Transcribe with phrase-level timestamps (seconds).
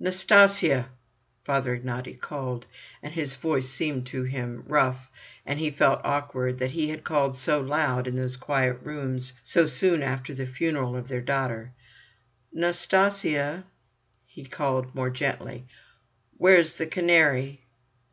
[0.00, 0.86] "Nastasya!"
[1.44, 2.66] Father Ignaty called,
[3.04, 5.08] and his voice seemed to him rough,
[5.46, 9.68] and he felt awkward, that he had called so loud in those quiet rooms, so
[9.68, 11.70] soon after the funeral of their daughter.
[12.52, 13.62] "Nastasya,"
[14.26, 15.68] he called more gently,
[16.36, 17.62] "where's the canary?"